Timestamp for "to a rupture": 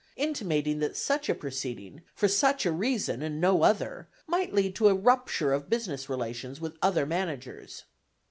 4.75-5.53